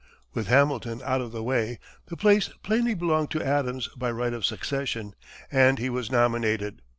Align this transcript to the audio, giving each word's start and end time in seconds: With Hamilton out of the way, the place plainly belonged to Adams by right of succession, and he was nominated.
With 0.33 0.47
Hamilton 0.47 1.03
out 1.05 1.21
of 1.21 1.31
the 1.31 1.43
way, 1.43 1.77
the 2.07 2.17
place 2.17 2.47
plainly 2.63 2.95
belonged 2.95 3.29
to 3.29 3.43
Adams 3.45 3.87
by 3.89 4.09
right 4.09 4.33
of 4.33 4.43
succession, 4.43 5.13
and 5.51 5.77
he 5.77 5.91
was 5.91 6.09
nominated. 6.09 6.81